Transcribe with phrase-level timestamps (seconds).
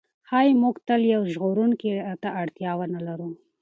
[0.27, 1.89] ښایي موږ تل یو ژغورونکي
[2.21, 3.29] ته اړتیا ونه لرو.